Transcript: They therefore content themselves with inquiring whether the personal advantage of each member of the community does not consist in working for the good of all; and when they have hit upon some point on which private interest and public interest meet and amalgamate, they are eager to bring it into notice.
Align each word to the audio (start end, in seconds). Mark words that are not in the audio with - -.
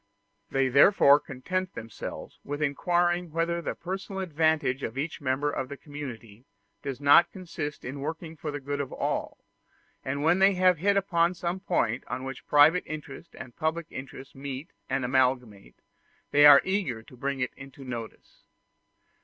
They 0.49 0.67
therefore 0.67 1.19
content 1.19 1.75
themselves 1.75 2.39
with 2.43 2.59
inquiring 2.63 3.29
whether 3.31 3.61
the 3.61 3.75
personal 3.75 4.19
advantage 4.21 4.81
of 4.81 4.97
each 4.97 5.21
member 5.21 5.51
of 5.51 5.69
the 5.69 5.77
community 5.77 6.43
does 6.81 6.99
not 6.99 7.31
consist 7.31 7.85
in 7.85 7.99
working 7.99 8.35
for 8.35 8.49
the 8.49 8.59
good 8.59 8.81
of 8.81 8.91
all; 8.91 9.37
and 10.03 10.23
when 10.23 10.39
they 10.39 10.55
have 10.55 10.79
hit 10.79 10.97
upon 10.97 11.35
some 11.35 11.59
point 11.59 12.03
on 12.07 12.23
which 12.23 12.47
private 12.47 12.83
interest 12.87 13.35
and 13.35 13.55
public 13.55 13.85
interest 13.91 14.33
meet 14.33 14.71
and 14.89 15.05
amalgamate, 15.05 15.75
they 16.31 16.47
are 16.47 16.61
eager 16.63 17.03
to 17.03 17.15
bring 17.15 17.39
it 17.39 17.53
into 17.55 17.83
notice. 17.83 18.45